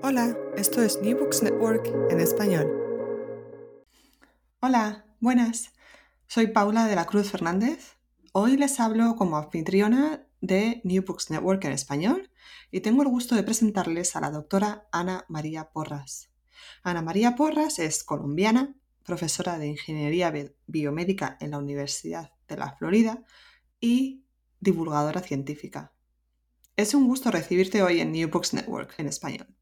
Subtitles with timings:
[0.00, 2.70] Hola, esto es New Books Network en español.
[4.60, 5.72] Hola, buenas.
[6.28, 7.96] Soy Paula de la Cruz Fernández.
[8.32, 12.30] Hoy les hablo como anfitriona de New Books Network en español
[12.70, 16.30] y tengo el gusto de presentarles a la doctora Ana María Porras.
[16.84, 20.32] Ana María Porras es colombiana, profesora de Ingeniería
[20.68, 23.24] Biomédica en la Universidad de la Florida
[23.80, 24.22] y
[24.60, 25.92] divulgadora científica.
[26.76, 29.57] Es un gusto recibirte hoy en New Books Network en español.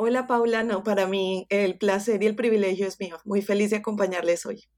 [0.00, 3.16] Hola Paula, no, para mí el placer y el privilegio es mío.
[3.24, 4.68] Muy feliz de acompañarles hoy.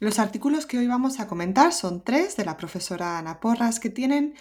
[0.00, 3.88] Los artículos que hoy vamos a comentar son tres de la profesora Ana Porras que
[3.88, 4.34] tienen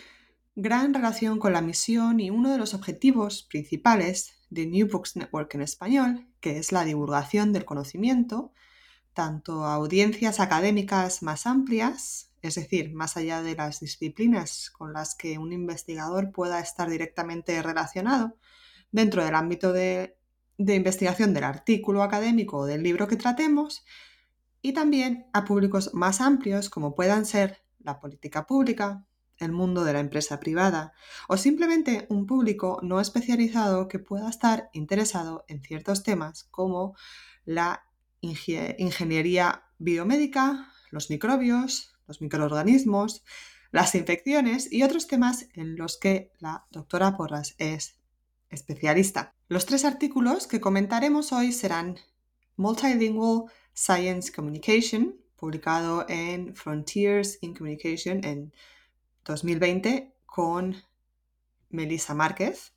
[0.56, 5.54] gran relación con la misión y uno de los objetivos principales de New Books Network
[5.54, 8.52] en español, que es la divulgación del conocimiento,
[9.14, 15.14] tanto a audiencias académicas más amplias, es decir, más allá de las disciplinas con las
[15.14, 18.36] que un investigador pueda estar directamente relacionado,
[18.92, 20.18] dentro del ámbito de,
[20.58, 23.86] investigación del artículo académico o del libro que tratemos
[24.62, 29.06] y también a públicos más amplios como puedan ser la política pública,
[29.38, 30.94] el mundo de la empresa privada
[31.28, 36.96] o simplemente un público no especializado que pueda estar interesado en ciertos temas como
[37.46, 37.84] la
[38.22, 43.24] ingeniería biomédica, los microbios, los microorganismos,
[43.72, 47.97] las infecciones y otros temas en los que la doctora Porras es
[48.50, 49.34] especialista.
[49.47, 51.97] Los tres artículos que comentaremos hoy serán
[52.56, 58.53] Multilingual Science Communication, publicado en Frontiers in Communication en
[59.25, 60.75] 2020 con
[61.69, 62.74] Melissa Márquez.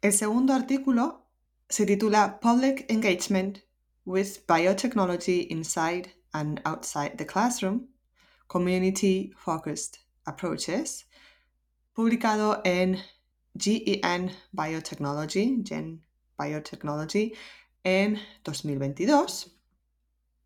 [0.00, 1.26] El segundo artículo
[1.68, 3.60] se titula Public Engagement
[4.04, 7.88] with Biotechnology Inside and Outside the Classroom,
[8.48, 11.08] Community Focused Approaches,
[11.94, 12.98] publicado en
[13.54, 16.02] GEN Biotechnology, Gen
[16.38, 17.34] Biotechnology,
[17.84, 19.56] en 2022.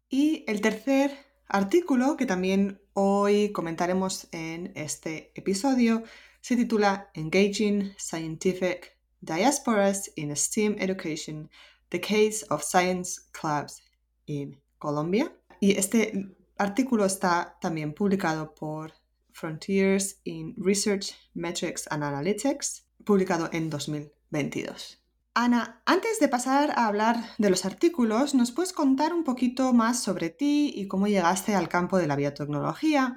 [0.09, 1.17] Y el tercer
[1.49, 6.03] artículo que también hoy comentaremos en este episodio
[6.41, 11.51] se titula Engaging Scientific Diasporas in STEAM Education,
[11.89, 13.83] The Case of Science Clubs
[14.27, 15.33] in Colombia.
[15.61, 18.93] Y este artículo está también publicado por
[19.37, 25.03] Frontiers in Research Metrics and Analytics publicado en 2022.
[25.35, 30.03] Ana, antes de pasar a hablar de los artículos, ¿nos puedes contar un poquito más
[30.03, 33.17] sobre ti y cómo llegaste al campo de la biotecnología?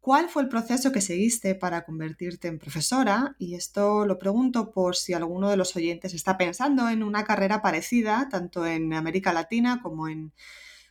[0.00, 3.34] ¿Cuál fue el proceso que seguiste para convertirte en profesora?
[3.38, 7.62] Y esto lo pregunto por si alguno de los oyentes está pensando en una carrera
[7.62, 10.34] parecida, tanto en América Latina como en,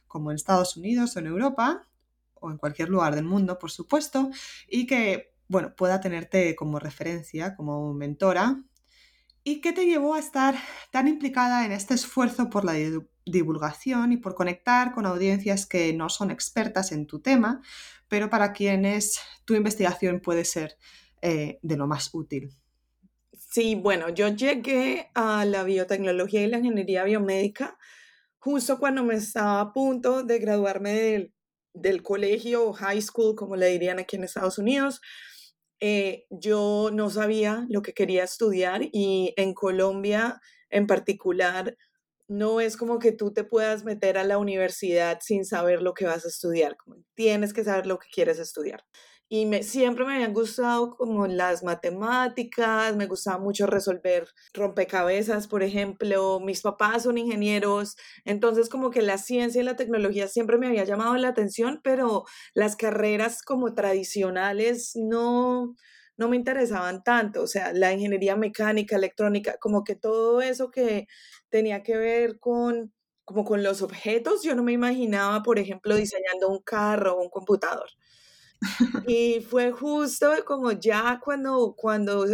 [0.07, 1.87] como en Estados Unidos o en Europa,
[2.45, 4.29] o en cualquier lugar del mundo, por supuesto,
[4.67, 8.63] y que bueno, pueda tenerte como referencia, como mentora.
[9.43, 10.55] ¿Y qué te llevó a estar
[10.91, 12.73] tan implicada en este esfuerzo por la
[13.25, 17.61] divulgación y por conectar con audiencias que no son expertas en tu tema,
[18.07, 20.77] pero para quienes tu investigación puede ser
[21.21, 22.55] eh, de lo más útil?
[23.37, 27.77] Sí, bueno, yo llegué a la biotecnología y la ingeniería biomédica
[28.45, 31.34] justo cuando me estaba a punto de graduarme del,
[31.75, 35.01] del colegio o high school, como le dirían aquí en Estados Unidos.
[35.79, 41.77] Eh, yo no sabía lo que quería estudiar y en Colombia en particular
[42.27, 46.05] no es como que tú te puedas meter a la universidad sin saber lo que
[46.05, 46.75] vas a estudiar,
[47.13, 48.83] tienes que saber lo que quieres estudiar
[49.27, 55.63] y me, siempre me habían gustado como las matemáticas, me gustaba mucho resolver rompecabezas, por
[55.63, 60.67] ejemplo, mis papás son ingenieros, entonces como que la ciencia y la tecnología siempre me
[60.67, 65.75] había llamado la atención, pero las carreras como tradicionales no,
[66.17, 71.07] no me interesaban tanto, o sea, la ingeniería mecánica, electrónica, como que todo eso que
[71.49, 72.93] tenía que ver con
[73.27, 77.29] como con los objetos, yo no me imaginaba, por ejemplo, diseñando un carro o un
[77.31, 77.89] computador.
[79.07, 82.25] Y fue justo como ya cuando, cuando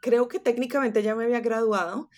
[0.00, 2.10] creo que técnicamente ya me había graduado,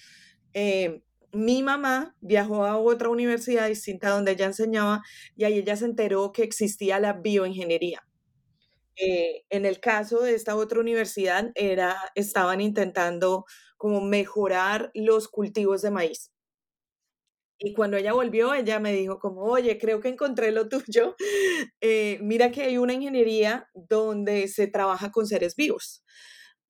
[0.55, 5.03] eh, mi mamá viajó a otra universidad distinta donde ella enseñaba
[5.37, 8.03] y ahí ella se enteró que existía la bioingeniería.
[8.97, 13.47] Eh, en el caso de esta otra universidad, era, estaban intentando
[13.79, 16.31] como mejorar los cultivos de maíz.
[17.63, 21.17] Y cuando ella volvió, ella me dijo como, oye, creo que encontré lo tuyo.
[21.83, 26.03] Eh, mira que hay una ingeniería donde se trabaja con seres vivos.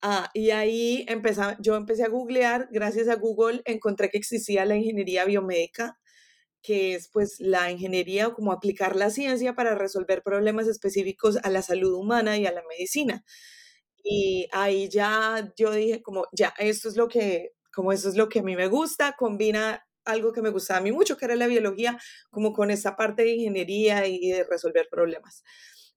[0.02, 4.76] Ah, y ahí empecé, yo empecé a googlear, gracias a Google encontré que existía la
[4.76, 5.98] ingeniería biomédica,
[6.62, 11.50] que es pues la ingeniería o como aplicar la ciencia para resolver problemas específicos a
[11.50, 13.25] la salud humana y a la medicina.
[14.04, 18.28] Y ahí ya yo dije como, ya, esto es lo que, como eso es lo
[18.28, 21.36] que a mí me gusta, combina algo que me gustaba a mí mucho, que era
[21.36, 21.98] la biología,
[22.30, 25.42] como con esa parte de ingeniería y de resolver problemas.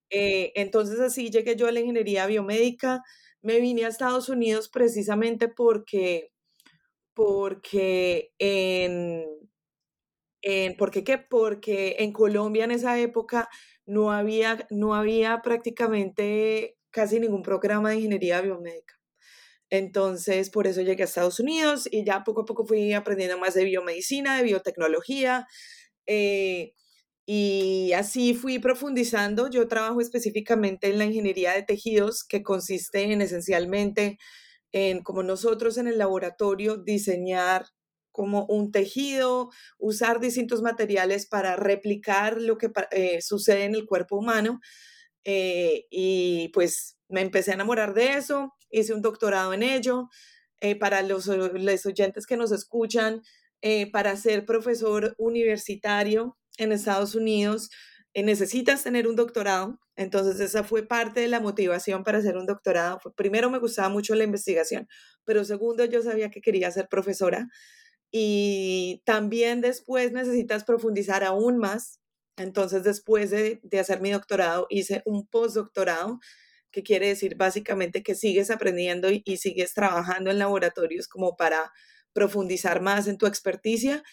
[0.10, 3.02] Eh, entonces así llegué yo a la ingeniería biomédica,
[3.42, 6.32] me vine a Estados Unidos precisamente porque,
[7.14, 9.26] porque en,
[10.78, 11.18] porque qué?
[11.18, 13.50] Porque en Colombia en esa época
[13.86, 18.96] no había, no había prácticamente casi ningún programa de ingeniería biomédica.
[19.74, 23.56] Entonces, por eso llegué a Estados Unidos y ya poco a poco fui aprendiendo más
[23.56, 25.48] de biomedicina, de biotecnología.
[26.06, 26.74] Eh,
[27.26, 29.50] y así fui profundizando.
[29.50, 34.20] Yo trabajo específicamente en la ingeniería de tejidos, que consiste en esencialmente
[34.74, 37.66] en, como nosotros en el laboratorio, diseñar
[38.12, 39.50] como un tejido,
[39.80, 44.60] usar distintos materiales para replicar lo que eh, sucede en el cuerpo humano.
[45.26, 50.10] Eh, y pues me empecé a enamorar de eso, hice un doctorado en ello.
[50.60, 53.22] Eh, para los, los, oyentes que nos escuchan,
[53.92, 57.70] para ser profesor universitario en Estados Unidos
[58.14, 59.80] eh, necesitas tener un doctorado.
[59.96, 63.00] Entonces esa fue parte de la motivación para hacer un doctorado.
[63.16, 64.88] Primero me gustaba mucho la investigación,
[65.24, 67.50] pero segundo yo sabía que quería ser profesora.
[68.12, 72.00] Y también después necesitas profundizar aún más.
[72.38, 76.20] Entonces después de, de hacer mi doctorado hice un postdoctorado
[76.74, 81.72] que quiere decir básicamente que sigues aprendiendo y, sigues trabajando en laboratorios como para
[82.12, 84.04] profundizar más en tu experticia.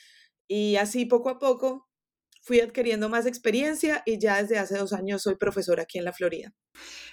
[0.46, 1.88] Y así poco a poco
[2.42, 6.12] fui adquiriendo más experiencia y ya desde hace dos años soy profesora aquí en la
[6.12, 6.52] Florida.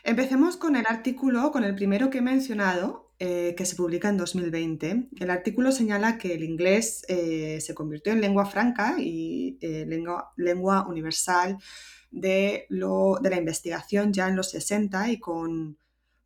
[0.04, 4.18] Empecemos con el artículo, con el primero que he mencionado, eh, que se publica en
[4.18, 5.10] 2020.
[5.20, 10.32] El artículo señala que el inglés eh, se convirtió en lengua franca y eh, lengua,
[10.36, 11.58] lengua, universal
[12.12, 15.78] de, lo, de la investigación ya en los 60 y con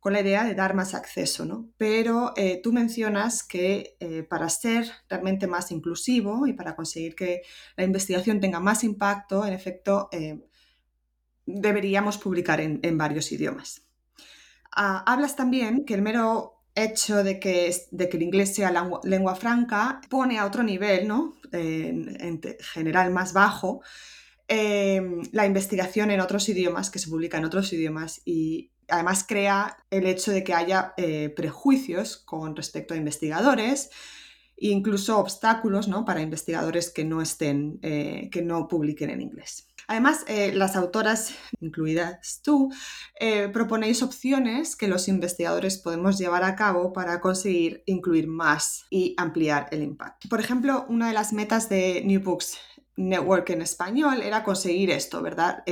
[0.02, 1.68] con la idea de dar más acceso, ¿no?
[1.76, 7.42] Pero eh, tú mencionas que eh, para ser realmente más inclusivo y para conseguir que
[7.76, 10.44] la investigación tenga más impacto, en efecto, eh,
[11.46, 13.82] deberíamos publicar en, varios idiomas.
[14.74, 18.72] Ah, hablas también que el mero hecho de que, de que el inglés sea
[19.04, 21.36] lengua, franca pone a otro nivel, ¿no?
[21.52, 23.82] en general más bajo,
[24.48, 30.06] la investigación en otros idiomas, que se publica en otros idiomas, y además crea el
[30.06, 33.90] hecho de que haya eh, prejuicios con respecto a investigadores
[34.56, 36.04] e incluso obstáculos ¿no?
[36.04, 39.68] para investigadores que no estén, eh, que no publiquen en inglés.
[39.88, 42.72] Además, eh, las autoras, incluidas tú,
[43.52, 49.66] proponéis opciones que los investigadores podemos llevar a cabo para conseguir incluir más y ampliar
[49.72, 50.28] el impacto.
[50.28, 52.58] Por ejemplo, una de las metas de New Books
[52.96, 55.64] Network en español era conseguir esto, ¿verdad?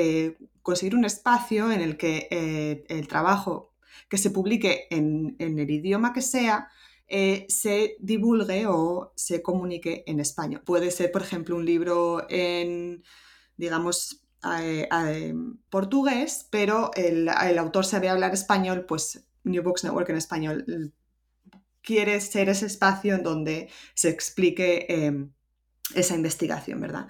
[0.62, 3.74] conseguir un espacio en el que eh, el trabajo
[4.08, 6.68] que se publique en, el idioma que sea
[7.08, 10.62] eh, se divulgue o se comunique en español.
[10.64, 13.02] Puede ser, por ejemplo, un libro en,
[13.56, 14.22] digamos,
[15.70, 20.92] portugués, pero el, autor sabe hablar español, pues New Books Network en español
[21.82, 25.32] quiere ser ese espacio en donde se explique em,
[25.94, 27.08] esa investigación, ¿verdad?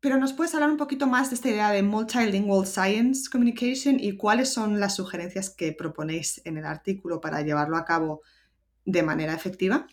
[0.00, 4.16] Pero nos puedes hablar un poquito más de esta idea de Multilingual Science Communication y
[4.16, 8.20] cuáles son las sugerencias que proponéis en el artículo para llevarlo a cabo
[8.84, 9.86] de manera efectiva.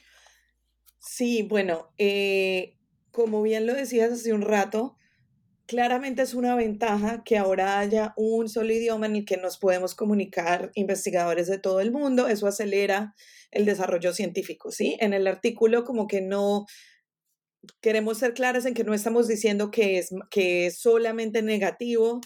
[0.99, 2.77] Sí, bueno, eh,
[3.11, 4.97] como bien lo decías hace un rato,
[5.65, 9.95] claramente es una ventaja que ahora haya un solo idioma en el que nos podemos
[9.95, 12.27] comunicar investigadores de todo el mundo.
[12.27, 13.15] Eso acelera
[13.51, 14.97] el desarrollo científico, ¿sí?
[14.99, 16.65] En el artículo como que no
[17.81, 22.21] queremos ser claras en que no estamos diciendo que es, que es solamente negativo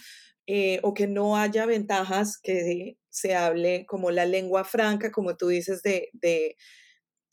[0.46, 5.48] eh, o que no haya ventajas que se hable como la lengua franca, como tú
[5.48, 6.56] dices, de, de,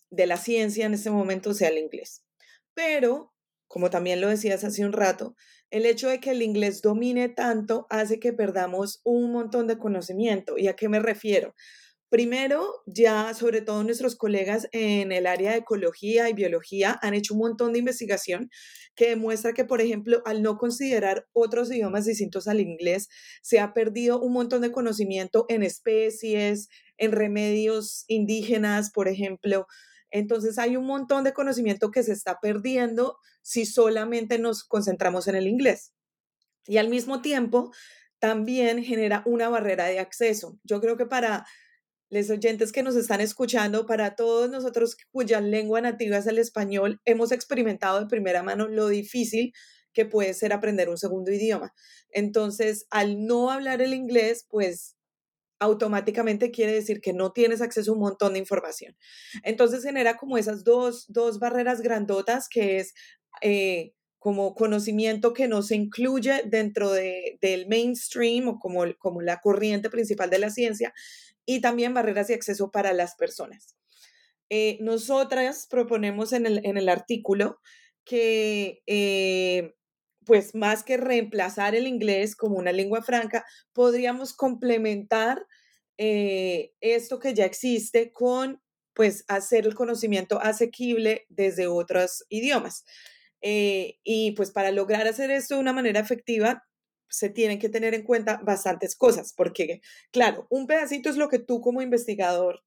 [0.09, 2.23] de la ciencia en este momento sea el inglés.
[2.73, 3.33] Pero,
[3.67, 5.35] como también lo decías hace un rato,
[5.69, 10.57] el hecho de que el inglés domine tanto hace que perdamos un montón de conocimiento.
[10.57, 11.55] ¿Y a qué me refiero?
[12.13, 17.33] Primero, ya sobre todo nuestros colegas en el área de ecología y biología han hecho
[17.33, 18.51] un montón de investigación
[18.93, 23.09] que demuestra que, por ejemplo, al no considerar otros idiomas distintos al inglés,
[23.41, 29.65] se ha perdido un montón de conocimiento en especies, en remedios indígenas, por ejemplo.
[30.11, 35.33] Entonces hay un montón de conocimiento que se está perdiendo si solamente nos concentramos en
[35.33, 35.93] el inglés.
[36.67, 37.71] Y al mismo tiempo,
[38.19, 40.57] también genera una barrera de acceso.
[40.63, 41.45] Yo creo que para
[42.13, 47.01] los oyentes que nos están escuchando, para todos nosotros cuya lengua nativa es el español,
[47.05, 49.53] hemos experimentado de primera mano lo difícil
[49.93, 51.73] que puede ser aprender un segundo idioma.
[52.09, 54.95] Entonces, al no hablar el inglés, pues
[55.59, 58.95] automáticamente quiere decir que no tienes acceso a un montón de información.
[59.43, 61.07] Entonces genera como esas dos,
[61.39, 62.93] barreras grandotas que es
[63.41, 69.89] eh, como conocimiento que no se incluye dentro del mainstream o como, como la corriente
[69.89, 70.93] principal de la ciencia
[71.45, 73.75] y también barreras de acceso para las personas.
[74.49, 77.59] Eh, nosotras proponemos en el, artículo
[78.05, 79.73] que, eh,
[80.25, 85.45] pues más que reemplazar el inglés como una lengua franca, podríamos complementar
[85.97, 88.61] eh, esto que ya existe con,
[88.93, 92.85] pues, hacer el conocimiento asequible desde otros idiomas.
[93.41, 96.63] y pues para lograr hacer esto de una manera efectiva,
[97.13, 101.39] se tienen que tener en cuenta bastantes cosas, porque, claro, un pedacito es lo que
[101.39, 102.63] tú como investigador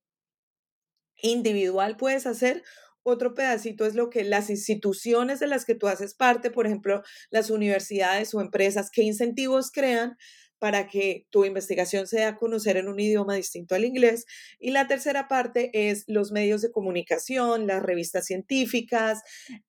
[1.21, 2.63] individual puedes hacer,
[3.03, 7.03] otro pedacito es lo que las instituciones de las que tú haces parte, por ejemplo,
[7.31, 10.17] las universidades o empresas, qué incentivos crean
[10.59, 14.25] para que tu investigación sea a conocer en un idioma distinto al inglés.
[14.59, 19.23] Y la tercera parte es los medios de comunicación, las revistas científicas,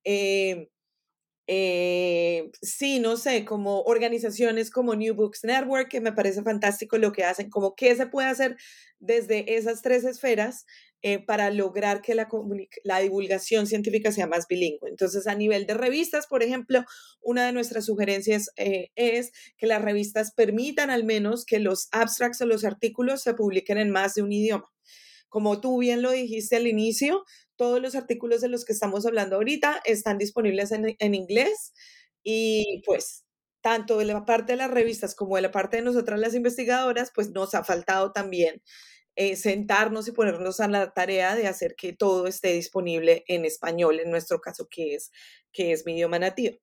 [0.03, 0.69] eh,
[1.48, 7.13] eh, sí, no sé, como organizaciones como New Books Network, que me parece fantástico lo
[7.13, 8.58] que hacen, como qué se puede hacer
[9.00, 10.66] desde esas tres esferas
[11.04, 14.89] eh, para lograr que la, divulgación científica sea más bilingüe.
[14.89, 16.84] Entonces, a nivel de revistas, por ejemplo,
[17.22, 22.42] una de nuestras sugerencias eh, es que las revistas permitan al menos que los abstracts
[22.42, 24.70] o los artículos se publiquen en más de un idioma.
[25.30, 27.24] Como tú bien lo dijiste al inicio,
[27.58, 31.74] todos los artículos de los que estamos hablando ahorita están disponibles en, inglés
[32.24, 33.26] y pues
[33.62, 37.12] tanto de la parte de las revistas como de la parte de nosotras las investigadoras,
[37.14, 38.62] pues nos ha faltado también
[39.16, 44.00] eh, sentarnos y ponernos a la tarea de hacer que todo esté disponible en español,
[44.00, 45.12] en nuestro caso, que es,
[45.52, 46.58] que es mi idioma nativo.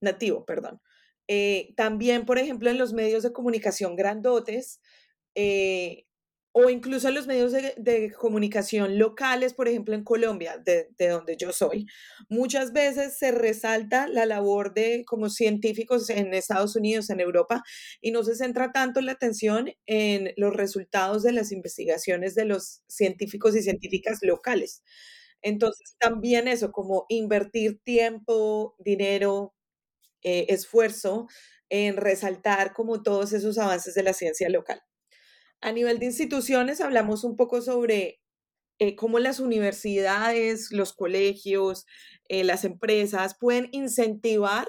[0.00, 0.80] Nativo, perdón.
[1.26, 4.80] Eh, también, por ejemplo, en los medios de comunicación grandotes,
[5.34, 6.06] eh,
[6.60, 11.86] o incluso los medios de, comunicación locales, por ejemplo en Colombia, de, donde yo soy,
[12.28, 17.62] muchas veces se resalta la labor de como científicos en Estados Unidos, en Europa,
[18.00, 22.82] y no se centra tanto la atención en los resultados de las investigaciones de los
[22.88, 24.82] científicos y científicas locales.
[25.42, 29.54] Entonces, también eso, como invertir tiempo, dinero,
[30.22, 31.28] eh, esfuerzo
[31.68, 34.82] en resaltar como todos esos avances de la ciencia local.
[35.60, 38.20] A nivel de instituciones, hablamos un poco sobre
[38.78, 41.86] eh, cómo las universidades, los colegios,
[42.28, 44.68] eh, las empresas pueden incentivar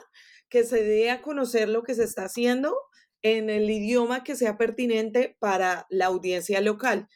[0.49, 2.75] que se dé a conocer lo que se está haciendo
[3.21, 7.07] en el idioma que sea pertinente para la audiencia local.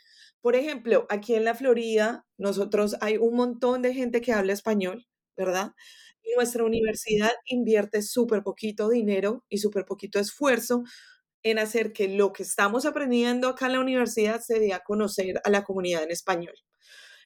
[0.42, 5.08] Por ejemplo, aquí en la Florida, nosotros hay un montón de gente que habla español,
[5.38, 5.72] ¿verdad?
[6.22, 10.84] Y nuestra universidad invierte súper poquito dinero y súper poquito esfuerzo
[11.44, 15.42] en hacer que lo que estamos aprendiendo acá en la universidad se dé a conocer
[15.44, 16.56] a la comunidad en español.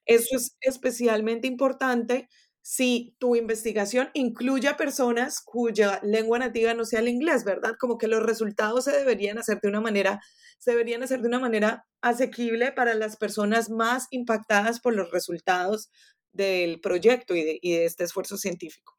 [0.05, 2.29] Eso es especialmente importante
[2.61, 7.75] si tu investigación incluye a personas cuya lengua nativa no sea el inglés, ¿verdad?
[7.79, 10.19] Como que los resultados se deberían hacer de una manera,
[10.59, 15.89] se deberían hacer de una manera asequible para las personas más impactadas por los resultados
[16.33, 18.96] del proyecto y de, y de este esfuerzo científico.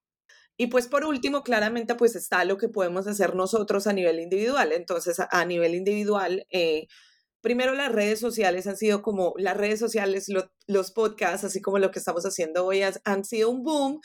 [0.61, 4.73] Y pues por último, claramente, pues está lo que podemos hacer nosotros a nivel individual.
[4.73, 6.88] Entonces, a, nivel individual, eh,
[7.41, 10.27] primero las redes sociales han sido como, las redes sociales,
[10.67, 14.00] los podcasts, así como lo que estamos haciendo hoy, han sido un boom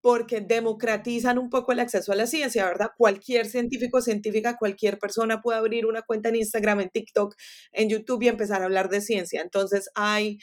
[0.00, 2.90] porque democratizan un poco el acceso a la ciencia, ¿verdad?
[2.96, 7.34] Cualquier científico, científica, cualquier persona puede abrir una cuenta en Instagram, en TikTok,
[7.72, 9.42] en YouTube y empezar a hablar de ciencia.
[9.42, 10.38] Entonces, hay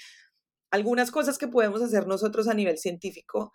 [0.71, 3.53] algunas cosas que podemos hacer nosotros a nivel científico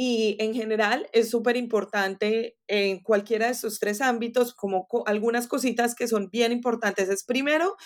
[0.00, 5.96] y en general es súper importante en cualquiera de estos tres ámbitos, como algunas cositas
[5.96, 7.08] que son bien importantes.
[7.08, 7.76] Es primero,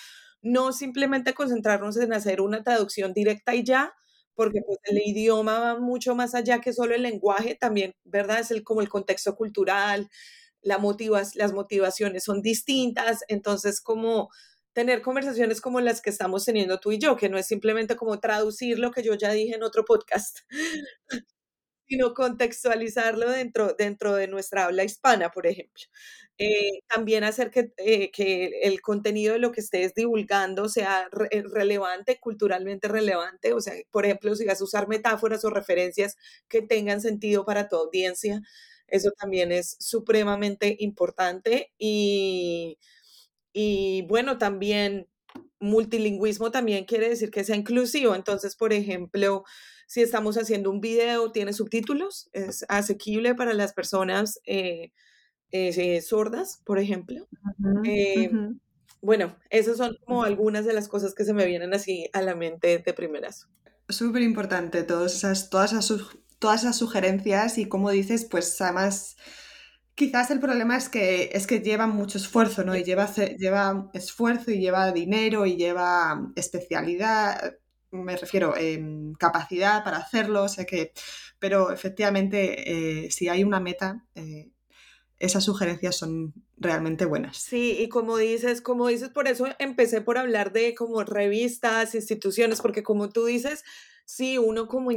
[0.42, 3.94] no simplemente concentrarnos en hacer una traducción directa y ya,
[4.34, 8.40] porque pues el idioma va mucho más allá que solo el lenguaje, también, ¿verdad?
[8.40, 10.10] Es el, como el contexto cultural,
[10.60, 14.28] la motivas, las motivaciones son distintas, entonces como
[14.74, 18.20] tener conversaciones como las que estamos teniendo tú y yo, que no es simplemente como
[18.20, 20.40] traducir lo que yo ya dije en otro podcast,
[21.92, 25.84] sino contextualizarlo dentro, dentro de nuestra habla hispana, por ejemplo.
[26.38, 31.42] Eh, también hacer que, eh, que, el contenido de lo que estés divulgando sea eh,
[31.42, 33.52] relevante, culturalmente relevante.
[33.52, 36.16] O sea, por ejemplo, si vas a usar metáforas o referencias
[36.48, 38.40] que tengan sentido para tu audiencia,
[38.86, 41.72] eso también es supremamente importante.
[41.76, 42.78] Y,
[43.52, 45.08] y bueno, también
[45.60, 48.14] multilingüismo también quiere decir que sea inclusivo.
[48.14, 49.44] Entonces, por ejemplo,
[49.92, 54.90] si estamos haciendo un video, tiene subtítulos, es asequible para las personas eh,
[55.50, 57.28] eh, sordas, por ejemplo.
[57.84, 58.30] Eh,
[59.02, 62.34] bueno, esas son como algunas de las cosas que se me vienen así a la
[62.34, 63.48] mente de primeras.
[63.86, 66.06] Súper importante todas esas, todas, esas,
[66.38, 69.18] todas esas sugerencias y como dices, pues además
[69.94, 72.74] quizás el problema es que, es que lleva mucho esfuerzo, ¿no?
[72.74, 77.58] Y lleva, lleva esfuerzo y lleva dinero y lleva especialidad,
[77.92, 80.92] me refiero, en capacidad para hacerlo, sé que,
[81.38, 84.51] pero efectivamente, eh, si hay una meta, eh,
[85.22, 87.36] esas sugerencias son realmente buenas.
[87.36, 92.60] Sí, y como dices, como dices, por eso empecé por hablar de como revistas, instituciones,
[92.60, 93.62] porque como tú dices,
[94.04, 94.90] sí, uno como,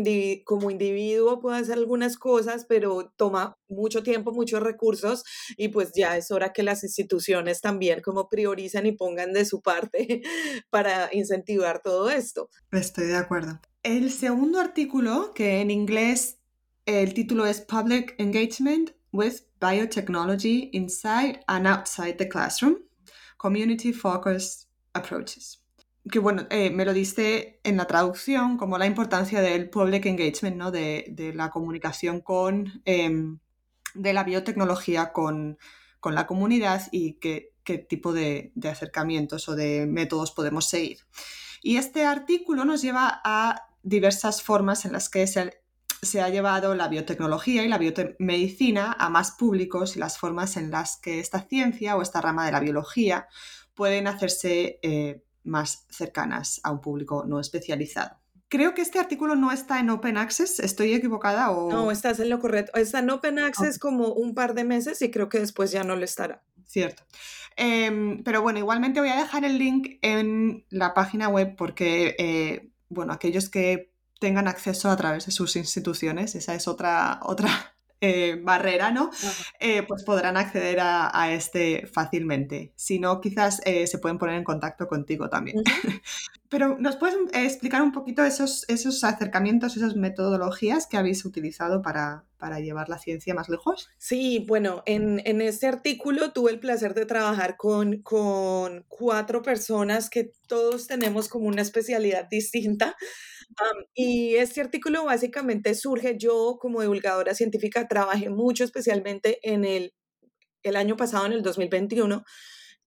[0.43, 5.23] como individuo puede hacer algunas cosas, pero toma mucho tiempo, muchos recursos
[5.57, 9.61] y pues ya es hora que las instituciones también como priorizan y pongan de su
[9.61, 10.23] parte
[10.71, 12.49] para incentivar todo esto.
[12.71, 13.59] Estoy de acuerdo.
[13.83, 16.39] El segundo artículo, que en inglés
[16.87, 22.83] el título es Public Engagement with Biotechnology Inside and Outside the Classroom,
[23.37, 25.65] Community Focused Approaches
[26.09, 30.55] que bueno, eh, me lo diste en la traducción como la importancia del public engagement,
[30.55, 30.71] ¿no?
[30.71, 33.39] de, la comunicación con, em,
[33.95, 35.57] de la biotecnología con,
[36.03, 37.51] la comunidad y qué,
[37.89, 40.99] tipo de, acercamientos o de métodos podemos seguir.
[41.63, 45.64] Y este artículo nos lleva a diversas formas en las que se,
[46.05, 50.71] se ha llevado la biotecnología y la biomedicina a más públicos y las formas en
[50.71, 53.27] las que esta ciencia o esta rama de la biología
[53.73, 58.17] pueden hacerse eh, más cercanas a un público no especializado.
[58.47, 61.51] Creo que este artículo no está en Open Access, ¿estoy equivocada?
[61.51, 61.71] O...
[61.71, 62.71] No, estás en lo correcto.
[62.75, 65.95] Está en Open Access como un par de meses y creo que después ya no
[65.95, 66.43] lo estará.
[66.65, 67.03] Cierto.
[67.55, 72.69] Em, pero bueno, igualmente voy a dejar el link en la página web porque, eh,
[72.89, 73.94] bueno, aquellos que
[74.25, 77.47] tengan acceso a través de sus instituciones, esa es otra, otra
[78.01, 79.11] eh, barrera, ¿no?
[79.59, 82.73] Eh, pues podrán acceder a, este fácilmente.
[82.75, 85.57] Si no, quizás eh, se pueden poner en contacto contigo también.
[86.49, 92.23] Pero ¿nos puedes explicar un poquito esos, esos acercamientos, esas metodologías que habéis utilizado para,
[92.37, 93.89] para llevar la ciencia más lejos?
[93.99, 100.09] Sí, bueno, en, en, este artículo tuve el placer de trabajar con, con cuatro personas
[100.09, 102.95] que todos tenemos como una especialidad distinta
[103.93, 109.93] y este artículo básicamente surge, yo como divulgadora científica trabajé mucho especialmente en el,
[110.63, 112.23] el año pasado, en el 2021,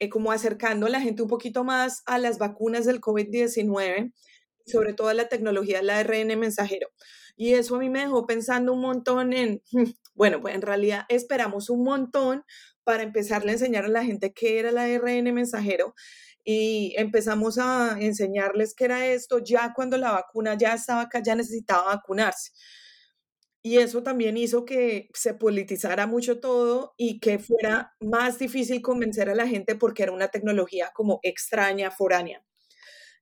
[0.01, 4.12] eh, como acercando a la gente un poquito más a las vacunas del COVID-19,
[4.66, 6.88] sobre todo a la tecnología del ARN mensajero.
[7.37, 9.62] Y eso a mí me dejó pensando un montón en,
[10.14, 12.44] bueno, pues en realidad esperamos un montón
[12.85, 15.94] para empezarle a enseñar a la gente qué era el ARN mensajero
[16.50, 21.34] y empezamos a enseñarles qué era esto ya cuando la vacuna ya estaba acá, ya
[21.34, 22.52] necesitaba vacunarse.
[23.62, 29.28] Y eso también hizo que se politizara mucho todo y que fuera más difícil convencer
[29.28, 32.42] a la gente porque era una tecnología como extraña, foránea.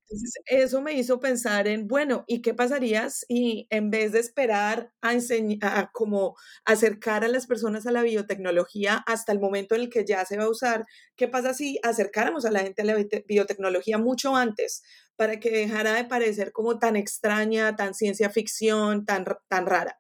[0.08, 4.92] Entonces, eso me hizo pensar en, bueno, ¿y qué pasaría si en vez de esperar
[5.00, 9.90] a enseñar, como acercar a las personas a la biotecnología hasta el momento en el
[9.90, 10.84] que ya se va a usar,
[11.16, 12.94] qué pasa si acercáramos a la gente a la
[13.26, 14.82] biotecnología mucho antes
[15.16, 19.98] para que dejara de parecer como tan extraña, tan ciencia ficción, tan, tan rara?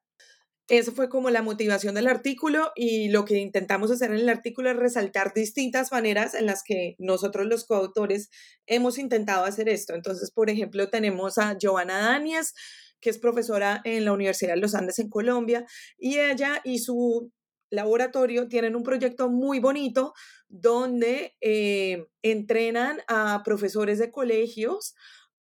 [0.68, 4.68] Esa fue como la motivación del artículo y lo que intentamos hacer en el artículo
[4.68, 8.30] es resaltar distintas maneras en las que nosotros los coautores
[8.66, 9.94] hemos intentado hacer esto.
[9.94, 12.52] Entonces, por ejemplo, tenemos a Giovanna Danias,
[13.00, 15.64] que es profesora en la Universidad de los Andes en Colombia,
[15.98, 17.30] y ella y su
[17.70, 20.14] laboratorio tienen un proyecto muy bonito
[20.48, 24.94] donde eh, entrenan a profesores de colegios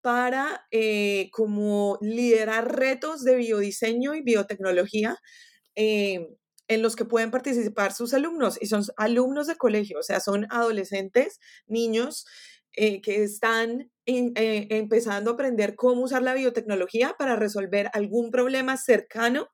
[0.05, 5.17] para eh, como liderar retos de biodiseño y biotecnología
[5.73, 6.27] eh,
[6.67, 10.45] en los que pueden participar sus alumnos y son alumnos de colegio, o sea, son
[10.51, 12.27] adolescentes, niños
[12.73, 19.49] eh, que están empezando a aprender cómo usar la biotecnología para resolver algún problema cercano.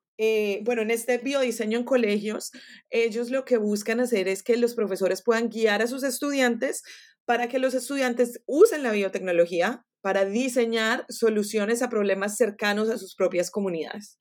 [0.64, 2.52] Bueno, en este biodiseño en colegios,
[2.90, 6.82] ellos lo que buscan hacer es que los profesores puedan guiar a sus estudiantes
[7.24, 13.14] para que los estudiantes usen la biotecnología para diseñar soluciones a problemas cercanos a sus
[13.14, 14.18] propias comunidades.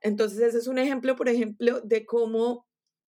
[0.00, 2.66] Entonces, ese es un ejemplo, por ejemplo, de cómo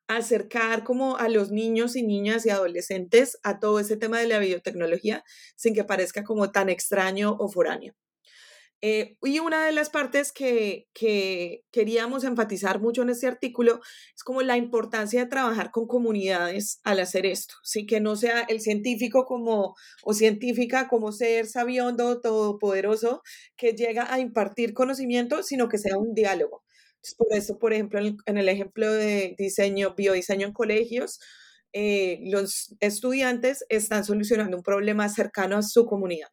[0.08, 4.40] acercar como a los niños y niñas y adolescentes a todo ese tema de la
[4.40, 5.22] biotecnología
[5.56, 7.94] sin que parezca como tan extraño o foráneo.
[8.82, 13.80] Eh, y una de las partes que, que, queríamos enfatizar mucho en este artículo
[14.16, 17.84] es como la importancia de trabajar con comunidades al hacer esto, ¿sí?
[17.86, 23.22] que no sea el científico como o científica como ser sabiondo, todopoderoso,
[23.56, 26.62] que llega a impartir conocimiento, sino que sea un diálogo
[27.16, 31.20] por eso, por ejemplo, en el, ejemplo de diseño, biodiseño en colegios,
[31.72, 36.28] eh, los estudiantes están solucionando un problema cercano a su comunidad.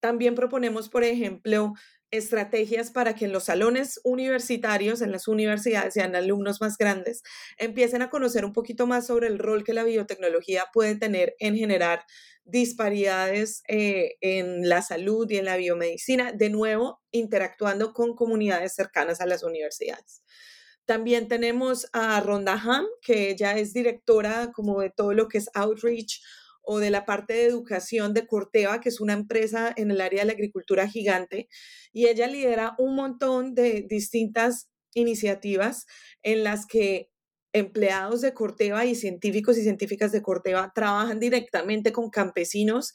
[0.00, 1.74] También proponemos, por ejemplo,
[2.10, 7.22] estrategias para que en los salones universitarios, en las universidades, sean alumnos más grandes,
[7.56, 11.56] empiecen a conocer un poquito más sobre el rol que la biotecnología puede tener en
[11.56, 12.04] generar
[12.44, 19.20] disparidades eh, en la salud y en la biomedicina, de nuevo interactuando con comunidades cercanas
[19.20, 20.22] a las universidades.
[20.86, 25.48] También tenemos a Ronda Ham, que ella es directora como de todo lo que es
[25.54, 26.20] outreach
[26.62, 30.20] o de la parte de educación de Corteva, que es una empresa en el área
[30.20, 31.48] de la agricultura gigante,
[31.92, 35.86] y ella lidera un montón de distintas iniciativas
[36.22, 37.10] en las que
[37.52, 42.92] empleados de Corteva y científicos y científicas de Corteva trabajan directamente con campesinos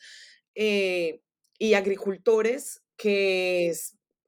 [0.55, 1.21] eh,
[1.59, 3.73] y agricultores que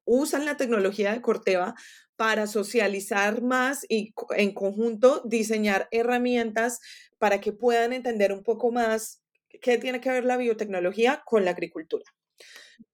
[0.05, 1.75] usan la tecnología de Corteva
[2.15, 6.79] para socializar más y en conjunto diseñar herramientas
[7.19, 9.21] para que puedan entender un poco más
[9.61, 12.05] qué tiene que ver la biotecnología con la agricultura.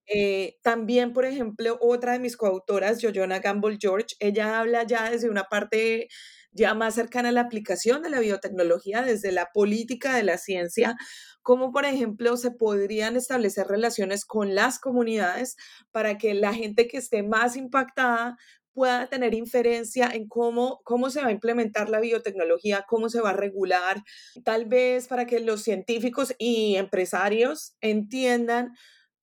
[0.05, 5.29] Eh, también, por ejemplo, otra de mis coautoras, Joyona Gamble George, ella habla ya desde
[5.29, 6.07] una parte
[6.51, 10.95] ya más cercana a la aplicación de la biotecnología, desde la política de la ciencia,
[11.41, 15.55] como por ejemplo se podrían establecer relaciones con las comunidades
[15.91, 18.37] para que la gente que esté más impactada
[18.73, 23.31] pueda tener inferencia en cómo, cómo se va a implementar la biotecnología, cómo se va
[23.31, 24.03] a regular,
[24.43, 28.73] tal vez para que los científicos y empresarios entiendan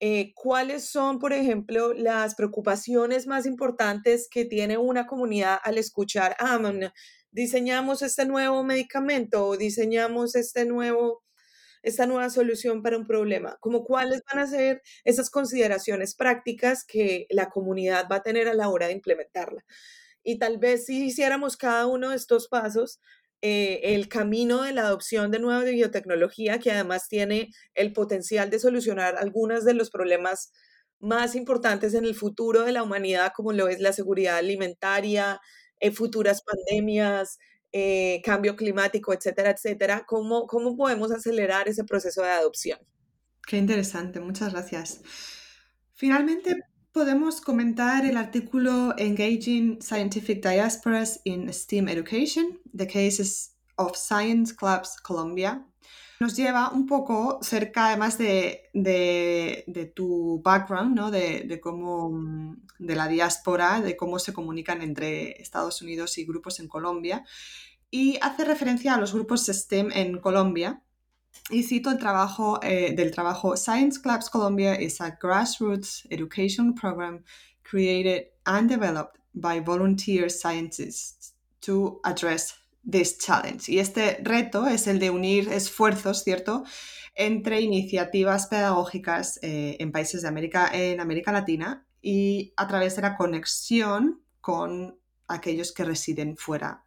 [0.02, 6.36] eh, cuáles son, por ejemplo, las preocupaciones más importantes que tiene una comunidad al escuchar,
[6.38, 6.58] ah,
[7.30, 11.22] diseñamos este nuevo medicamento o diseñamos este nuevo
[11.82, 17.26] esta nueva solución para un problema, como cuáles van a ser esas consideraciones prácticas que
[17.30, 19.64] la comunidad va a tener a la hora de implementarla.
[20.22, 23.00] Y tal vez si hiciéramos cada uno de estos pasos,
[23.42, 28.58] eh, el camino de la adopción de nueva biotecnología, que además tiene el potencial de
[28.58, 30.52] solucionar algunos de los problemas
[31.00, 35.40] más importantes en el futuro de la humanidad, como lo es la seguridad alimentaria,
[35.80, 37.38] eh, futuras pandemias,
[37.72, 42.78] eh, cambio climático, etcétera, etcétera, ¿cómo, ¿cómo podemos acelerar ese proceso de adopción?
[43.46, 45.00] Qué interesante, muchas gracias.
[45.94, 46.56] Finalmente,
[46.92, 54.96] podemos comentar el artículo Engaging Scientific Diasporas in STEAM Education, The Cases of Science Clubs
[55.00, 55.64] Colombia.
[56.20, 61.10] Nos lleva un poco cerca, además de, de, tu background, ¿no?
[61.10, 66.68] de, cómo, de la diáspora, de cómo se comunican entre Estados Unidos y grupos en
[66.68, 67.24] Colombia
[67.90, 70.82] y hace referencia a los grupos STEM en Colombia.
[71.48, 77.24] Y cito el trabajo eh, del trabajo Science Clubs Colombia is a grassroots education program
[77.62, 83.70] created and developed by volunteer scientists to address this challenge.
[83.70, 86.64] Y este reto es el de unir esfuerzos, ¿cierto?,
[87.14, 93.02] entre iniciativas pedagógicas eh, en países de América, en América Latina y a través de
[93.02, 96.84] la conexión con aquellos que residen fuera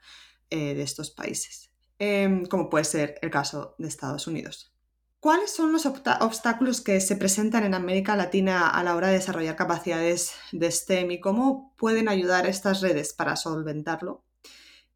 [0.50, 4.74] eh, de estos países, em, como puede ser el caso de Estados Unidos.
[5.20, 9.56] ¿Cuáles son los obstáculos que se presentan en América Latina a la hora de desarrollar
[9.56, 14.23] capacidades de STEM y cómo pueden ayudar estas redes para solventarlo?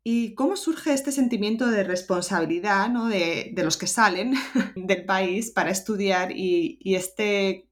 [0.09, 4.35] ¿Y cómo surge este sentimiento de responsabilidad de, los que salen
[4.77, 7.67] del país para estudiar y, este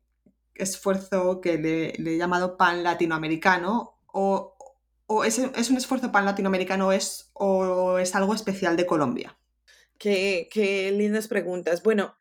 [0.53, 4.51] esfuerzo que le, he llamado pan latinoamericano o
[5.07, 9.37] ¿O es, un esfuerzo pan latinoamericano es, o es algo especial de Colombia?
[9.97, 11.83] Qué, qué lindas preguntas.
[11.83, 12.17] Bueno,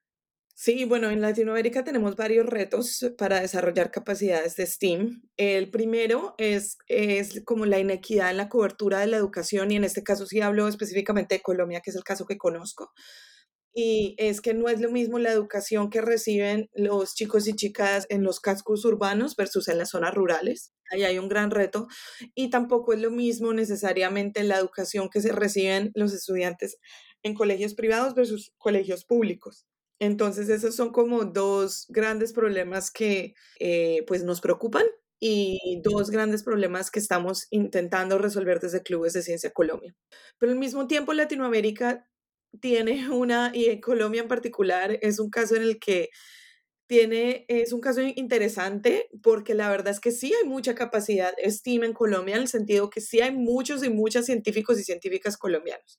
[0.56, 5.22] Sí, bueno, en Latinoamérica tenemos varios retos para desarrollar capacidades de STEAM.
[5.36, 9.82] El primero es, es como la inequidad en la cobertura de la educación y en
[9.84, 12.92] este caso sí hablo específicamente de Colombia, que es el caso que conozco.
[13.74, 18.06] Y es que no es lo mismo la educación que reciben los chicos y chicas
[18.08, 20.72] en los cascos urbanos versus en las zonas rurales.
[20.92, 21.88] Ahí hay un gran reto.
[22.36, 26.78] Y tampoco es lo mismo necesariamente la educación que se reciben los estudiantes
[27.24, 29.66] en colegios privados versus colegios públicos.
[30.00, 34.84] Entonces, esos son como dos grandes problemas que eh, pues nos preocupan
[35.20, 39.94] y dos grandes problemas que estamos intentando resolver desde Clubes de Ciencia Colombia.
[40.38, 42.06] Pero al mismo tiempo, Latinoamérica
[42.60, 46.10] tiene una, y en Colombia en particular, es un caso en el que
[46.86, 51.86] tiene, es un caso interesante porque la verdad es que sí hay mucha capacidad estima
[51.86, 55.98] en Colombia en el sentido que sí hay muchos y muchas científicos y científicas colombianos.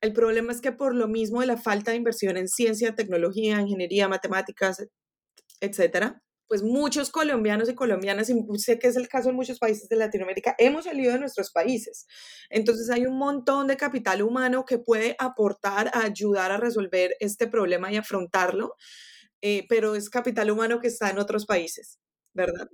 [0.00, 3.60] El problema es que por lo mismo de la falta de inversión en ciencia, tecnología,
[3.60, 4.86] ingeniería, matemáticas,
[5.60, 9.88] etcétera, pues muchos colombianos y colombianas, y sé que es el caso en muchos países
[9.88, 12.06] de Latinoamérica, hemos salido de nuestros países.
[12.48, 17.46] Entonces hay un montón de capital humano que puede aportar a ayudar a resolver este
[17.46, 18.74] problema y afrontarlo,
[19.42, 22.00] eh, pero es capital humano que está en otros países,
[22.34, 22.68] ¿verdad?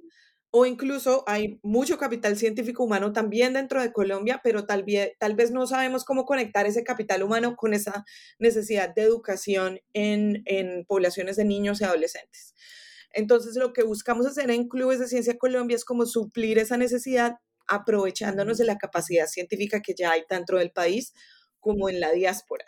[0.59, 5.35] O incluso hay mucho capital científico humano también dentro de Colombia, pero tal vez, tal
[5.35, 8.07] vez no sabemos cómo conectar ese capital humano con esa
[8.39, 12.55] necesidad de educación en, en poblaciones de niños y adolescentes.
[13.13, 17.35] Entonces, lo que buscamos hacer en Clubes de Ciencia Colombia es como suplir esa necesidad
[17.69, 21.13] aprovechándonos de la capacidad científica que ya hay tanto del país
[21.61, 22.65] como en la diáspora.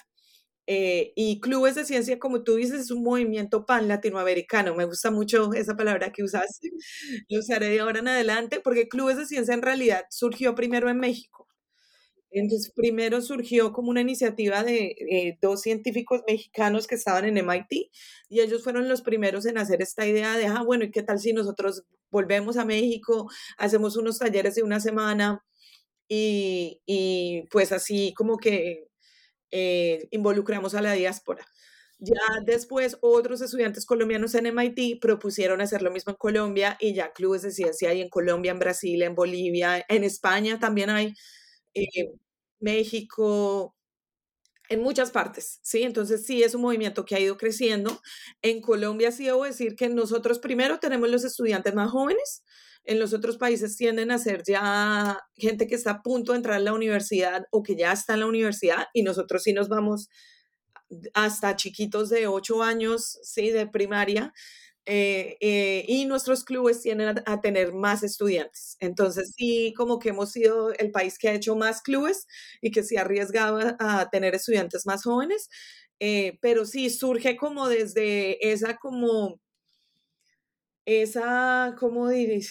[0.70, 4.74] Eh, y clubes de ciencia, como tú dices, es un movimiento pan latinoamericano.
[4.74, 6.70] Me gusta mucho esa palabra que usaste.
[7.31, 10.98] Lo usaré de ahora en adelante porque clubes de ciencia en realidad surgió primero en
[11.00, 11.48] México.
[12.31, 17.90] Entonces, primero surgió como una iniciativa de eh, dos científicos mexicanos que estaban en MIT
[18.28, 21.18] y ellos fueron los primeros en hacer esta idea de, ah, bueno, ¿y qué tal
[21.20, 25.42] si nosotros volvemos a México, hacemos unos talleres de una semana
[26.09, 28.88] y, y pues así como que
[29.50, 31.44] eh, involucramos a la diáspora.
[32.00, 37.12] Ya después otros estudiantes colombianos en MIT propusieron hacer lo mismo en Colombia y ya
[37.12, 41.14] clubes de ciencia hay en Colombia, en Brasil, en Bolivia, en España también hay,
[41.74, 41.84] eh,
[42.61, 43.74] México,
[44.68, 45.82] en muchas partes, ¿sí?
[45.82, 48.00] Entonces sí es un movimiento que ha ido creciendo.
[48.42, 52.44] En Colombia sí debo decir que nosotros primero tenemos los estudiantes más jóvenes,
[52.88, 56.57] en los otros países tienden a ser ya gente que está a punto de entrar
[56.57, 60.09] a la universidad o que ya está en la universidad y nosotros sí nos vamos
[61.12, 64.33] hasta chiquitos de 8 años, sí, de primaria.
[64.87, 68.79] Eh, eh, y nuestros clubes tienden a, tener más estudiantes.
[68.81, 72.27] Entonces, sí, como que hemos sido el país que ha hecho más clubes
[72.62, 75.51] y que se ha arriesgado a, tener estudiantes más jóvenes,
[76.01, 79.38] eh, pero sí surge como desde esa como
[80.88, 82.09] esa, ¿cómo,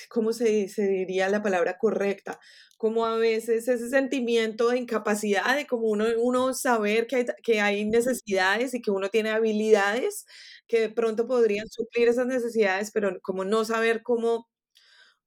[0.10, 2.40] cómo se, se, diría la palabra correcta?
[2.78, 7.62] Como a veces ese sentimiento de incapacidad, de como uno, uno saber que hay, que
[7.62, 10.26] hay necesidades y que uno tiene habilidades
[10.68, 14.48] que de pronto podrían suplir esas necesidades, pero como no saber cómo,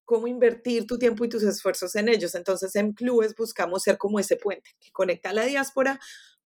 [0.05, 2.37] cómo invertir tu tiempo y tus esfuerzos en ellos.
[2.37, 5.99] Entonces en clubes buscamos ser como ese puente que conecta a la diáspora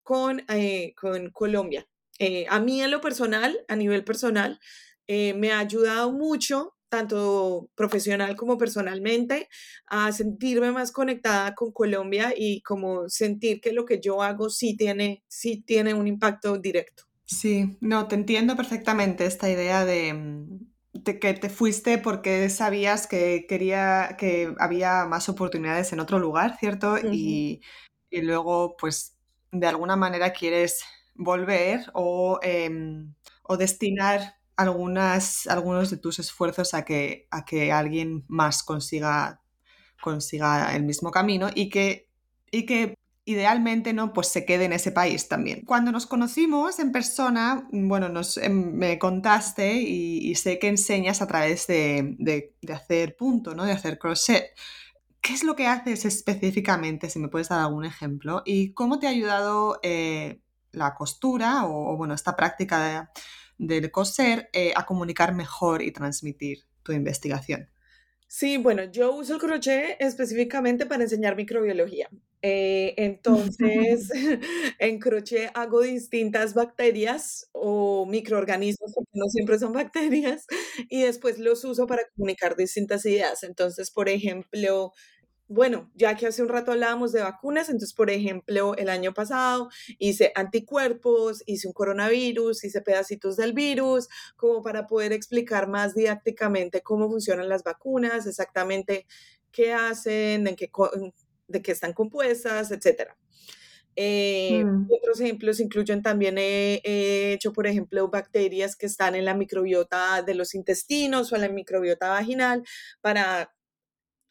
[0.03, 1.87] con, eh, con Colombia.
[2.19, 4.61] Eh, a mí en lo personal, a nivel personal,
[5.07, 9.49] eh, me ha ayudado mucho, tanto profesional como personalmente,
[9.87, 14.77] a sentirme más conectada con Colombia y como sentir que lo que yo hago sí
[14.77, 17.05] tiene, sí tiene un impacto directo.
[17.27, 20.67] Sí, no, te entiendo perfectamente esta idea de, mm,
[21.05, 26.97] que te fuiste porque sabías que quería que había más oportunidades en otro lugar, ¿cierto?
[26.99, 27.61] y,
[28.11, 29.19] luego, pues,
[29.51, 30.83] de alguna manera quieres
[31.15, 38.25] volver o, em, o destinar algunas, algunos de tus esfuerzos a que, a que alguien
[38.29, 39.41] más consiga,
[40.01, 42.09] consiga el mismo camino y que,
[42.51, 42.95] y que
[43.27, 45.63] idealmente no pues se quede en ese país también.
[45.65, 51.27] Cuando nos conocimos en persona, bueno, nos, em, me contaste y, sé que enseñas a
[51.27, 53.65] través de, de, hacer punto, ¿no?
[53.65, 54.47] de hacer crochet.
[55.21, 58.43] ¿Qué es lo que haces específicamente, si me puedes dar algún ejemplo?
[58.45, 60.41] ¿Y cómo te ha ayudado eh,
[60.73, 63.09] la costura o, o, bueno, esta práctica de,
[63.59, 67.69] del coser eh, a comunicar mejor y transmitir tu investigación.
[68.27, 72.09] Sí, bueno, yo uso el crochet específicamente para enseñar microbiología.
[72.43, 74.11] Eh, entonces,
[74.79, 80.47] en crochet hago distintas bacterias o microorganismos, porque no siempre son bacterias,
[80.89, 83.45] y después los uso para comunicar distintas ideas.
[83.45, 84.93] Entonces, por ejemplo,
[85.47, 89.69] bueno, ya que hace un rato hablábamos de vacunas, entonces, por ejemplo, el año pasado
[89.99, 96.83] hice anticuerpos, hice un coronavirus, hice pedacitos del virus, como para poder explicar más didácticamente
[96.83, 99.07] cómo funcionan las vacunas, exactamente
[99.53, 100.71] qué hacen, en qué,
[101.49, 103.17] de qué están compuestas, etcétera.
[103.97, 104.89] Eh, mm.
[104.91, 110.35] Otros ejemplos incluyen también, he, hecho, por ejemplo, bacterias que están en la microbiota de
[110.35, 112.65] los intestinos o en la microbiota vaginal
[113.01, 113.55] para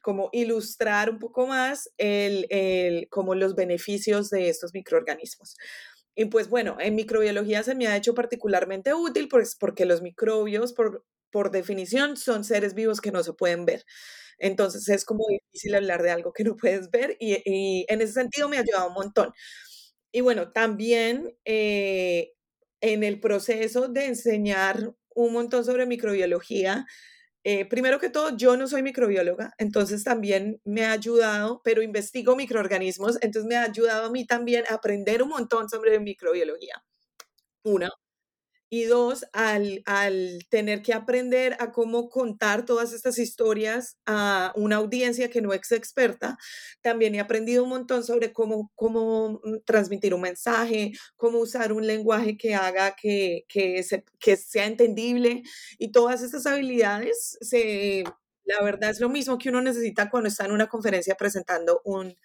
[0.04, 5.58] como ilustrar un poco más el, el, como los beneficios de estos microorganismos.
[6.16, 10.74] Y pues bueno, en microbiología se me ha hecho particularmente útil pues porque los microbios,
[10.74, 13.86] por, por definición, son seres vivos que no se pueden ver.
[14.40, 18.14] Entonces es como difícil hablar de algo que no puedes ver y, y en ese
[18.14, 19.34] sentido me ha ayudado un montón.
[20.12, 22.34] Y bueno, también eh,
[22.82, 26.86] en el proceso de enseñar un montón sobre microbiología,
[27.44, 32.36] eh, primero que todo, yo no soy microbióloga, entonces también me ha ayudado, pero investigo
[32.36, 36.84] microorganismos, entonces me ha ayudado a mí también a aprender un montón sobre microbiología.
[37.64, 37.90] Una.
[38.70, 39.84] Y dos, al,
[40.50, 45.72] tener que aprender a cómo contar todas estas historias a una audiencia que no es
[45.72, 46.38] experta,
[46.82, 51.86] también he aprendido un montón sobre cómo, cómo mm, transmitir un mensaje, cómo usar un
[51.86, 53.86] lenguaje que haga que, que,
[54.20, 55.44] que sea entendible.
[55.78, 58.04] Y todas estas habilidades, se,
[58.46, 62.16] la verdad es lo mismo que uno necesita cuando está en una conferencia presentando un,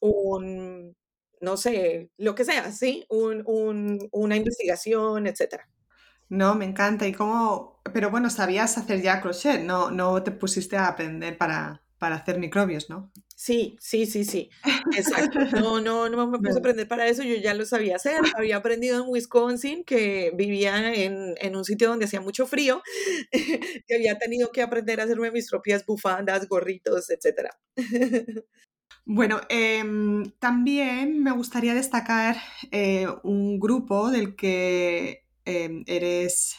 [0.00, 0.96] un
[1.40, 3.06] no sé, lo que sea, ¿sí?
[3.10, 5.68] una investigación, etcétera.
[6.28, 7.06] No, me encanta.
[7.06, 7.80] ¿Y cómo?
[7.92, 12.38] Pero bueno, sabías hacer ya crochet, no, no te pusiste a aprender para, para hacer
[12.38, 13.10] microbios, ¿no?
[13.34, 14.50] Sí, sí, sí, sí.
[14.96, 15.38] Exacto.
[15.66, 18.20] No, no, no me puse a aprender para eso, yo ya lo sabía hacer.
[18.36, 22.82] Había aprendido en Wisconsin, que vivía en, en un sitio donde hacía mucho frío,
[23.86, 27.58] que había tenido que aprender a hacerme mis propias bufandas, gorritos, etcétera.
[29.12, 32.36] Bueno, em, también me gustaría destacar
[32.70, 36.56] eh, un grupo del que em, eres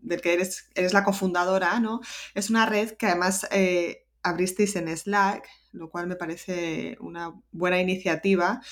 [0.00, 2.00] del que eres, eres, la cofundadora, ¿no?
[2.34, 7.82] Es una red que además eh, abristeis en Slack, lo cual me parece una buena
[7.82, 8.62] iniciativa.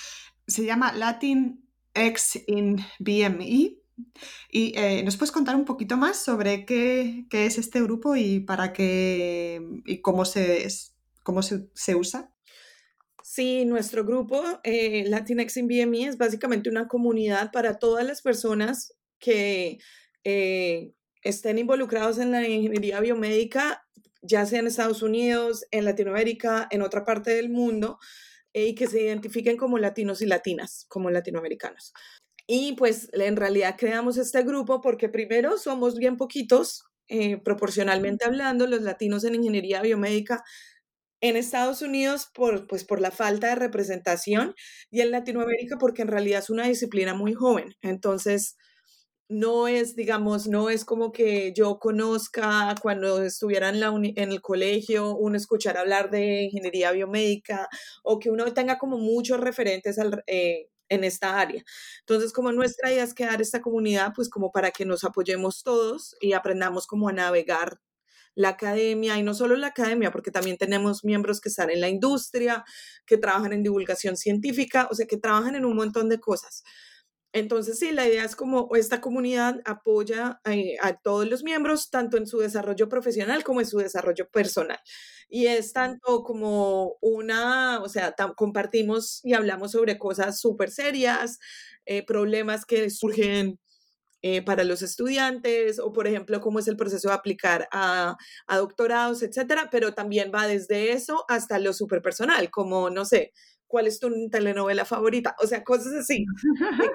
[0.47, 3.77] Se llama Latin X in BME.
[4.51, 8.73] Y eh, nos puedes contar un poquito más sobre qué, es este grupo y para
[8.73, 10.67] qué y cómo se,
[11.23, 12.34] cómo se usa.
[13.35, 18.95] Sí, nuestro grupo eh, Latinx in BME es básicamente una comunidad para todas las personas
[19.19, 19.79] que
[20.23, 23.85] eh, estén involucrados en la ingeniería biomédica,
[24.23, 27.99] ya sea en Estados Unidos, en Latinoamérica, en otra parte del mundo,
[28.53, 31.93] eh, y que se identifiquen como latinos y latinas, como latinoamericanos.
[32.47, 36.85] Y pues en realidad creamos este grupo porque primero somos bien poquitos,
[37.45, 40.45] proporcionalmente hablando, los latinos en ingeniería biomédica
[41.21, 44.55] en Estados Unidos por, pues, por la falta de representación
[44.91, 47.75] y en Latinoamérica porque en realidad es una disciplina muy joven.
[47.83, 48.57] Entonces,
[49.29, 54.41] no es, digamos, no es como que yo conozca cuando estuviera en, la en el
[54.43, 57.69] colegio, uno escuchar hablar de ingeniería biomédica
[58.03, 59.97] o que uno tenga como muchos referentes
[60.27, 61.63] eh, en esta área.
[62.01, 66.17] Entonces, como nuestra idea es crear esta comunidad, pues como para que nos apoyemos todos
[66.21, 67.81] y aprendamos como a navegar
[68.35, 71.89] la academia y no solo la academia, porque también tenemos miembros que están en la
[71.89, 72.65] industria,
[73.07, 76.63] que trabajan en divulgación científica, o sea, que trabajan en un montón de cosas.
[77.35, 82.17] Entonces, sí, la idea es como esta comunidad apoya eh, a todos los miembros, tanto
[82.17, 84.79] en su desarrollo profesional como en su desarrollo personal.
[85.29, 91.41] Y es tanto como una, o sea, compartimos y hablamos sobre cosas súper serias,
[91.87, 93.59] eh, problemas que surgen
[94.27, 98.57] eh, para los estudiantes o, por ejemplo, cómo es el proceso de aplicar a, a
[98.57, 103.35] doctorados, etcétera, pero también va desde eso hasta lo superpersonal, como, no sé,
[103.67, 106.25] cuál es tu telenovela favorita, o sea, cosas así,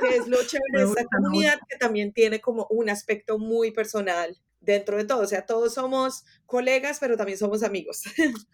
[0.02, 4.36] que es lo chévere de esta comunidad que también tiene como un aspecto muy personal
[4.60, 8.02] dentro de todo, o sea, todos somos colegas, pero también somos amigos.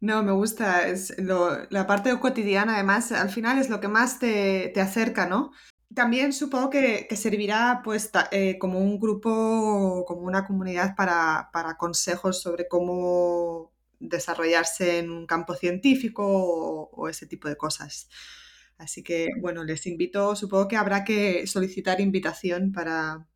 [0.00, 4.70] No, me gusta, es la parte cotidiana además, al final es lo que más te,
[4.74, 5.52] te acerca, ¿no?
[5.94, 12.66] También supongo que, servirá pues, eh, como un grupo, como una comunidad para, consejos sobre
[12.68, 18.08] cómo desarrollarse en un campo científico o, ese tipo de cosas.
[18.76, 23.28] Así que, bueno, les invito, supongo que habrá que solicitar invitación para,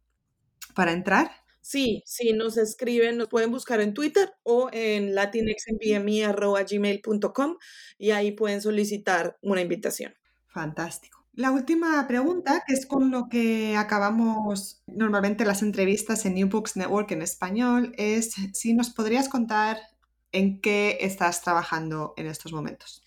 [0.75, 1.31] para entrar.
[1.61, 7.57] Sí, sí, nos escriben, nos pueden buscar en Twitter o en latinxenbmi.gmail.com
[7.99, 10.15] y ahí pueden solicitar una invitación.
[10.47, 11.18] Fantástico.
[11.39, 16.77] La última pregunta, que es con lo que acabamos normalmente las entrevistas en New Books
[16.77, 19.79] Network en español, es si nos podrías contar
[20.33, 23.03] ¿En qué estás trabajando en estos momentos?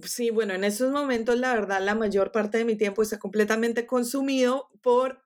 [0.00, 3.86] Sí, bueno, en estos momentos la verdad la mayor parte de mi tiempo está completamente
[3.86, 5.24] consumido por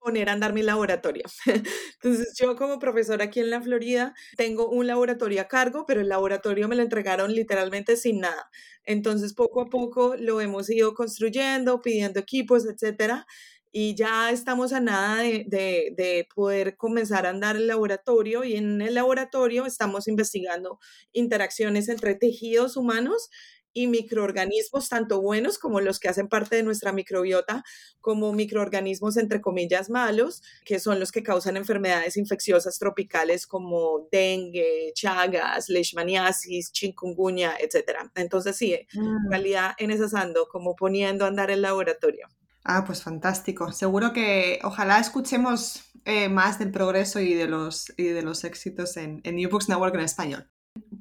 [0.00, 1.24] poner a andar mi laboratorio.
[2.02, 6.08] Entonces, yo como profesora aquí en la Florida tengo un laboratorio a cargo, pero el
[6.08, 8.50] laboratorio me lo entregaron literalmente sin nada.
[8.84, 13.26] Entonces, poco a poco lo hemos ido construyendo, pidiendo equipos, etcétera.
[13.72, 18.56] Y ya estamos a nada de, de, de poder comenzar a andar el laboratorio y
[18.56, 20.80] en el laboratorio estamos investigando
[21.12, 23.30] interacciones entre tejidos humanos
[23.72, 27.64] y microorganismos, tanto buenos como los que hacen parte de nuestra microbiota,
[28.00, 34.92] como microorganismos entre comillas malos, que son los que causan enfermedades infecciosas tropicales como dengue,
[34.94, 38.10] chagas, leishmaniasis, chikungunya, etc.
[38.14, 39.30] Entonces sí, en mm.
[39.30, 42.26] realidad en esas ando, como poniendo a andar el laboratorio.
[42.64, 43.72] Ah, pues fantástico.
[43.72, 48.96] Seguro que ojalá escuchemos eh, más del progreso y de los, y de los éxitos
[48.96, 50.50] en, en New Books Network en español.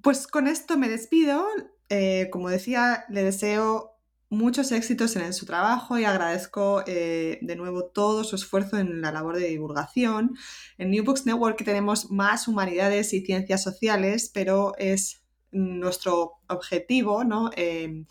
[0.01, 1.45] Pues con esto me despido.
[1.89, 3.95] Eh, como decía, le deseo
[4.29, 9.11] muchos éxitos en su trabajo y agradezco eh, de nuevo todo su esfuerzo en la
[9.11, 10.37] labor de divulgación.
[10.77, 17.49] En New Books Network tenemos más humanidades y ciencias sociales, pero es nuestro objetivo ¿no?
[17.55, 18.05] Em,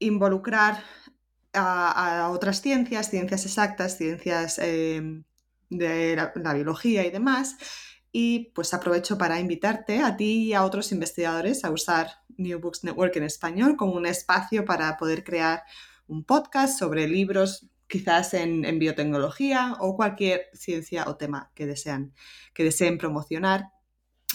[0.00, 0.82] involucrar
[1.52, 7.56] a, otras ciencias, ciencias exactas, ciencias de la biología y demás,
[8.12, 12.84] y pues aprovecho para invitarte a ti y a otros investigadores a usar New Books
[12.84, 15.62] Network en español como un espacio para poder crear
[16.06, 22.14] un podcast sobre libros quizás en, biotecnología o cualquier ciencia o tema que, desean,
[22.54, 23.70] que deseen promocionar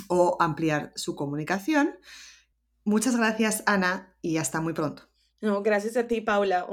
[0.08, 1.98] o ampliar su comunicación.
[2.84, 5.10] Muchas gracias, Ana, y hasta muy pronto.
[5.42, 6.68] No, gracias a ti, Paula.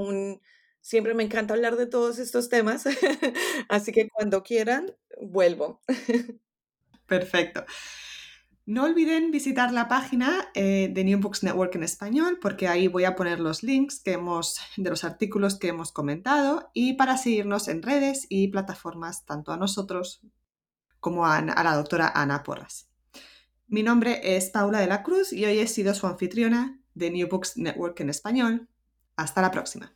[0.83, 2.85] Siempre me encanta hablar de todos estos temas,
[3.71, 5.81] así que cuando quieran, vuelvo.
[7.07, 7.65] Perfecto.
[8.67, 13.05] No olviden visitar la página eh, de New Books Network en español porque ahí voy
[13.05, 17.69] a poner los links que hemos, de los artículos que hemos comentado y para seguirnos
[17.69, 20.23] en redes y plataformas tanto a nosotros
[20.99, 22.89] como a, a la doctora Ana Porras.
[23.67, 27.29] Mi nombre es Paula de la Cruz y hoy he sido su anfitriona de New
[27.29, 28.69] Books Network en español.
[29.17, 29.93] Hasta la próxima.